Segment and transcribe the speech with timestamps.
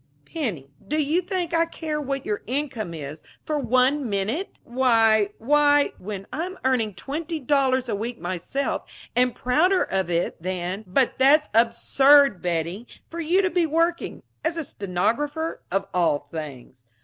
[0.25, 5.93] "Penny, do you think I care what your income is for one minute?" "Why why"
[5.99, 11.49] "When I'm earning twenty dollars a week myself and prouder of it than" "But that's
[11.53, 16.83] absurd, Betty for you to be working as a stenographer, of all things!